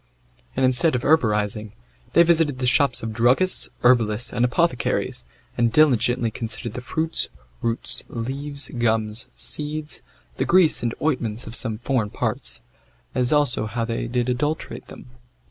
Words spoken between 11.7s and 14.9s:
foreign parts, as also how they did adulterate